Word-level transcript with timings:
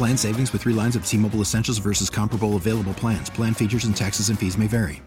Plan 0.00 0.16
savings 0.16 0.50
with 0.54 0.62
three 0.62 0.72
lines 0.72 0.96
of 0.96 1.04
T 1.04 1.18
Mobile 1.18 1.42
Essentials 1.42 1.76
versus 1.76 2.08
comparable 2.08 2.56
available 2.56 2.94
plans. 2.94 3.28
Plan 3.28 3.52
features 3.52 3.84
and 3.84 3.94
taxes 3.94 4.30
and 4.30 4.38
fees 4.38 4.56
may 4.56 4.66
vary. 4.66 5.02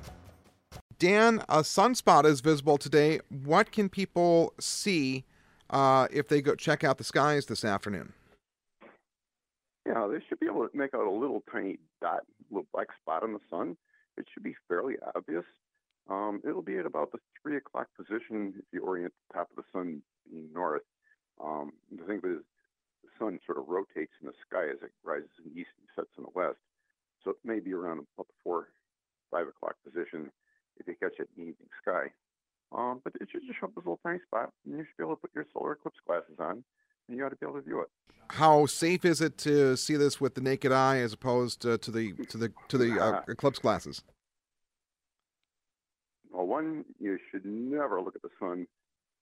Dan, 0.99 1.41
a 1.49 1.61
sunspot 1.61 2.25
is 2.25 2.41
visible 2.41 2.77
today. 2.77 3.19
What 3.43 3.71
can 3.71 3.89
people 3.89 4.53
see 4.59 5.23
uh, 5.71 6.07
if 6.13 6.27
they 6.27 6.43
go 6.43 6.53
check 6.53 6.83
out 6.83 6.99
the 6.99 7.03
skies 7.03 7.47
this 7.47 7.65
afternoon? 7.65 8.13
Yeah, 9.87 10.05
they 10.05 10.19
should 10.29 10.39
be 10.39 10.45
able 10.45 10.67
to 10.67 10.77
make 10.77 10.93
out 10.93 11.07
a 11.07 11.09
little 11.09 11.41
tiny 11.51 11.79
dot, 11.99 12.19
little 12.51 12.67
black 12.71 12.89
spot 13.01 13.23
on 13.23 13.33
the 13.33 13.39
sun. 13.49 13.75
It 14.15 14.27
should 14.31 14.43
be 14.43 14.55
fairly 14.67 14.97
obvious. 15.15 15.45
Um, 16.07 16.39
it'll 16.47 16.61
be 16.61 16.77
at 16.77 16.85
about 16.85 17.11
the 17.11 17.17
three 17.41 17.57
o'clock 17.57 17.87
position 17.97 18.53
if 18.59 18.65
you 18.71 18.83
orient 18.83 19.11
the 19.27 19.39
top 19.39 19.49
of 19.49 19.55
the 19.55 19.63
sun 19.73 20.03
being 20.29 20.49
north. 20.53 20.83
Um, 21.43 21.71
the 21.91 22.05
thing 22.05 22.17
is, 22.17 22.43
the 23.03 23.09
sun 23.17 23.39
sort 23.45 23.57
of 23.57 23.67
rotates 23.67 24.13
in 24.21 24.22
the 24.33 24.41
sky 24.49 24.65
as 24.69 24.81
it 24.81 24.91
rises 25.03 25.29
in 25.37 25.53
the 25.53 25.59
east 25.61 25.73
and 25.77 25.87
sets 25.95 26.13
in 26.17 26.23
the 26.23 26.33
west. 26.33 26.59
So 27.23 27.31
it 27.31 27.37
may 27.45 27.59
be 27.59 27.73
around 27.73 28.05
about 28.17 28.27
the 28.27 28.39
four, 28.43 28.67
five 29.31 29.47
o'clock 29.47 29.75
position 29.85 30.31
if 30.77 30.87
you 30.87 30.95
catch 30.99 31.19
it 31.19 31.29
in 31.37 31.45
the 31.45 31.49
evening 31.51 31.69
sky. 31.81 32.11
Um, 32.75 33.01
but 33.03 33.13
it 33.21 33.29
should 33.31 33.45
just 33.45 33.59
show 33.59 33.67
up 33.67 33.73
as 33.77 33.85
a 33.85 33.89
little 33.89 33.99
tiny 34.03 34.19
spot, 34.25 34.49
and 34.65 34.77
you 34.77 34.83
should 34.83 34.97
be 34.97 35.03
able 35.03 35.15
to 35.15 35.21
put 35.21 35.31
your 35.35 35.45
solar 35.53 35.73
eclipse 35.73 35.99
glasses 36.07 36.35
on, 36.39 36.63
and 37.07 37.17
you 37.17 37.23
ought 37.23 37.29
to 37.29 37.35
be 37.35 37.45
able 37.45 37.59
to 37.59 37.61
view 37.61 37.81
it. 37.81 37.89
How 38.31 38.65
safe 38.65 39.05
is 39.05 39.21
it 39.21 39.37
to 39.39 39.77
see 39.77 39.95
this 39.95 40.19
with 40.19 40.33
the 40.33 40.41
naked 40.41 40.71
eye 40.71 40.97
as 40.97 41.13
opposed 41.13 41.61
to, 41.61 41.77
to 41.77 41.91
the 41.91 42.13
to 42.29 42.37
the 42.37 42.51
to 42.69 42.77
the 42.77 42.99
uh, 42.99 43.21
eclipse 43.27 43.59
glasses? 43.59 44.01
Well, 46.31 46.47
one, 46.47 46.85
you 46.99 47.19
should 47.29 47.45
never 47.45 48.01
look 48.01 48.15
at 48.15 48.23
the 48.23 48.29
sun 48.39 48.65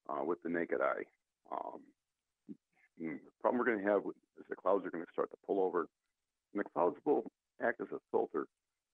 uh, 0.09 0.23
with 0.23 0.41
the 0.43 0.49
naked 0.49 0.79
eye. 0.79 1.03
Um, 1.51 1.81
the 2.97 3.19
problem 3.41 3.59
we're 3.59 3.65
going 3.65 3.83
to 3.83 3.91
have 3.91 4.03
the 4.51 4.59
clouds 4.59 4.85
are 4.85 4.91
going 4.91 5.03
to 5.03 5.11
start 5.11 5.31
to 5.31 5.37
pull 5.47 5.63
over, 5.63 5.87
and 6.53 6.59
the 6.59 6.69
clouds 6.75 6.97
will 7.05 7.23
act 7.63 7.81
as 7.81 7.87
a 7.91 8.03
filter. 8.11 8.45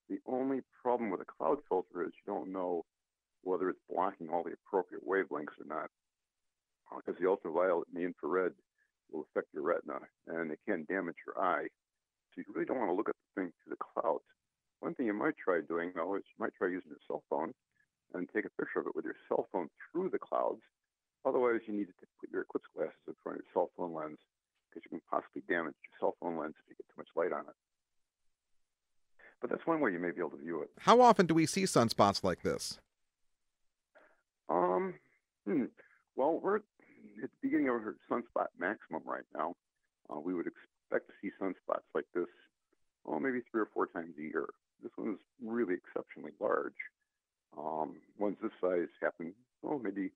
The 0.08 0.18
only 0.24 0.60
problem 0.80 1.10
with 1.10 1.20
a 1.20 1.28
cloud 1.28 1.58
filter 1.68 2.06
is 2.06 2.12
you 2.14 2.32
don't 2.32 2.52
know 2.52 2.86
whether 3.42 3.68
it's 3.68 3.82
blocking 3.90 4.30
all 4.30 4.42
the 4.42 4.54
appropriate 4.64 5.04
wavelengths 5.06 5.58
or 5.60 5.66
not, 5.66 5.90
because 6.96 7.20
the 7.20 7.28
ultraviolet 7.28 7.88
and 7.92 8.00
the 8.00 8.06
infrared 8.06 8.54
will 9.10 9.26
affect 9.28 9.52
your 9.52 9.64
retina, 9.64 9.98
and 10.28 10.52
it 10.52 10.60
can 10.66 10.86
damage 10.88 11.18
your 11.26 11.36
eye. 11.42 11.66
So 12.32 12.40
you 12.40 12.44
really 12.54 12.66
don't 12.66 12.78
want 12.78 12.90
to 12.90 12.94
look 12.94 13.08
at 13.08 13.16
the 13.18 13.42
thing 13.42 13.52
through 13.60 13.76
the 13.76 13.84
clouds. 14.00 14.24
One 14.80 14.94
thing 14.94 15.06
you 15.06 15.14
might 15.14 15.36
try 15.36 15.60
doing, 15.66 15.92
though, 15.94 16.14
is 16.14 16.22
you 16.30 16.38
might 16.38 16.54
try 16.54 16.68
using 16.68 16.94
your 16.94 17.02
cell 17.06 17.22
phone 17.28 17.52
and 18.14 18.28
take 18.30 18.46
a 18.46 18.54
picture 18.54 18.80
of 18.80 18.86
it 18.86 18.94
with 18.94 19.04
your 19.04 19.18
cell 19.28 19.48
phone 19.50 19.68
through 19.90 20.10
the 20.10 20.22
clouds. 20.22 20.62
Otherwise, 21.26 21.60
you 21.66 21.74
need 21.74 21.88
to 21.88 22.06
put 22.20 22.30
your 22.30 22.42
eclipse 22.42 22.68
glasses 22.74 22.94
in 23.08 23.14
front 23.22 23.38
of 23.38 23.44
your 23.44 23.52
cell 23.52 23.70
phone 23.76 23.92
lens 23.92 24.18
because 24.68 24.84
you 24.84 24.90
can 24.90 25.02
possibly 25.10 25.42
damage 25.48 25.74
your 25.82 25.96
cell 25.98 26.14
phone 26.20 26.38
lens 26.38 26.54
if 26.62 26.70
you 26.70 26.76
get 26.76 26.86
too 26.88 27.00
much 27.00 27.10
light 27.16 27.32
on 27.32 27.44
it. 27.48 27.58
But 29.48 29.56
that's 29.56 29.66
one 29.66 29.80
way 29.80 29.92
you 29.92 29.98
may 29.98 30.10
be 30.10 30.18
able 30.18 30.30
to 30.30 30.36
view 30.36 30.62
it. 30.62 30.70
How 30.78 31.00
often 31.00 31.26
do 31.26 31.34
we 31.34 31.46
see 31.46 31.62
sunspots 31.62 32.22
like 32.22 32.42
this? 32.42 32.78
Um, 34.48 34.94
hmm. 35.46 35.64
Well, 36.16 36.40
we're 36.42 36.56
at 36.56 36.62
the 37.20 37.28
beginning 37.42 37.68
of 37.68 37.74
our 37.74 37.96
sunspot 38.10 38.46
maximum 38.58 39.02
right 39.06 39.24
now. 39.34 39.54
Uh, 40.10 40.20
we 40.20 40.34
would 40.34 40.46
expect 40.46 41.08
to 41.08 41.14
see 41.20 41.30
sunspots 41.40 41.84
like 41.94 42.06
this, 42.14 42.26
well, 43.04 43.20
maybe 43.20 43.40
three 43.50 43.60
or 43.60 43.68
four 43.72 43.86
times 43.86 44.14
a 44.18 44.22
year. 44.22 44.46
This 44.82 44.92
one 44.96 45.12
is 45.12 45.20
really 45.42 45.74
exceptionally 45.74 46.32
large. 46.40 46.76
Um, 47.56 47.96
ones 48.18 48.36
this 48.42 48.52
size 48.60 48.88
happen, 49.02 49.34
oh, 49.64 49.78
maybe 49.78 50.10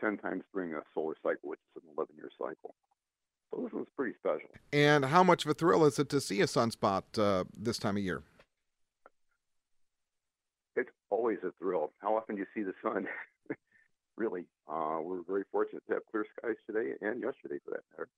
10 0.00 0.18
times 0.18 0.44
during 0.52 0.74
a 0.74 0.80
solar 0.94 1.14
cycle, 1.22 1.50
which 1.50 1.60
is 1.76 1.82
an 1.82 1.90
11 1.96 2.14
year 2.16 2.30
cycle. 2.38 2.74
This 3.62 3.72
one's 3.72 3.88
pretty 3.96 4.14
special. 4.18 4.48
And 4.72 5.04
how 5.04 5.22
much 5.22 5.44
of 5.44 5.50
a 5.50 5.54
thrill 5.54 5.84
is 5.84 5.98
it 5.98 6.08
to 6.10 6.20
see 6.20 6.40
a 6.40 6.46
sunspot 6.46 7.02
uh, 7.18 7.44
this 7.56 7.78
time 7.78 7.96
of 7.96 8.02
year? 8.02 8.22
It's 10.76 10.90
always 11.10 11.38
a 11.44 11.52
thrill. 11.58 11.92
How 11.98 12.16
often 12.16 12.36
do 12.36 12.40
you 12.40 12.46
see 12.54 12.62
the 12.62 12.74
sun? 12.82 13.06
really, 14.16 14.44
uh, 14.68 14.98
we're 15.00 15.22
very 15.22 15.44
fortunate 15.52 15.82
to 15.88 15.94
have 15.94 16.02
clear 16.10 16.26
skies 16.38 16.56
today 16.66 16.94
and 17.00 17.22
yesterday, 17.22 17.60
for 17.64 17.72
that 17.72 17.84
matter. 17.92 18.08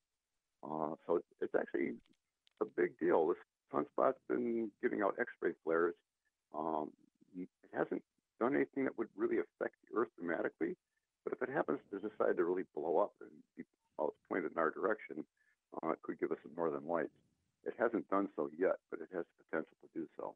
Uh, 0.65 0.95
so 1.07 1.17
it's, 1.17 1.27
it's 1.41 1.55
actually 1.55 1.95
a 2.61 2.65
big 2.65 2.99
deal. 2.99 3.29
This 3.29 3.37
sunspot's 3.73 4.19
been 4.29 4.71
giving 4.83 5.03
out 5.03 5.17
X-ray 5.21 5.53
flares. 5.65 5.95
Um, 6.57 6.91
it 7.37 7.49
hasn't 7.75 8.03
done 8.41 8.55
anything 8.55 8.85
that 8.85 8.97
would 8.97 9.09
really 9.17 9.37
affect 9.37 9.75
the 9.85 9.99
Earth 9.99 10.09
dramatically, 10.19 10.77
but 11.25 11.35
if 11.35 11.43
it 11.43 11.53
happens 11.53 11.81
to 11.91 11.99
decide 11.99 12.37
to 12.39 12.45
really 12.45 12.65
blow 12.75 12.99
up 12.99 13.13
and 13.21 13.31
be 13.57 13.65
while 13.97 14.09
it's 14.09 14.17
pointed 14.29 14.53
in 14.53 14.59
our 14.59 14.71
direction, 14.71 15.25
uh, 15.83 15.91
it 15.91 16.03
could 16.03 16.21
give 16.21 16.31
us 16.31 16.39
a 16.45 16.57
northern 16.57 16.87
lights. 16.87 17.11
It 17.67 17.75
hasn't 17.79 18.09
done 18.09 18.29
so 18.37 18.49
yet, 18.57 18.77
but 18.91 19.01
it 19.01 19.09
has 19.13 19.25
the 19.25 19.45
potential 19.45 19.77
to 19.83 19.89
do 19.99 20.07
so. 20.17 20.35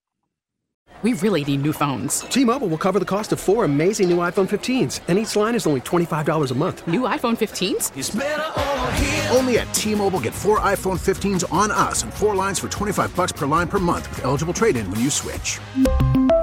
We 1.03 1.15
really 1.15 1.45
need 1.45 1.63
new 1.63 1.73
phones. 1.73 2.21
T-Mobile 2.23 2.69
will 2.69 2.77
cover 2.77 2.99
the 2.99 3.05
cost 3.05 3.33
of 3.33 3.41
four 3.41 3.65
amazing 3.65 4.11
new 4.11 4.19
iPhone 4.19 4.49
15s, 4.49 5.01
and 5.09 5.19
each 5.19 5.35
line 5.37 5.55
is 5.55 5.67
only 5.67 5.81
$25 5.81 6.51
a 6.51 6.55
month. 6.55 6.87
New 6.87 7.03
iPhone 7.03 7.39
15s? 7.39 9.35
Only 9.35 9.59
at 9.59 9.73
T-Mobile 9.73 10.21
get 10.21 10.35
four 10.35 10.59
iPhone 10.61 10.99
15s 10.99 11.51
on 11.51 11.71
us 11.71 12.03
and 12.03 12.13
four 12.13 12.35
lines 12.35 12.59
for 12.59 12.69
25 12.69 13.17
bucks 13.17 13.33
per 13.33 13.47
line 13.47 13.69
per 13.69 13.79
month 13.79 14.11
with 14.11 14.25
eligible 14.25 14.53
trade-in 14.53 14.91
when 14.91 15.01
you 15.01 15.09
switch. 15.09 15.59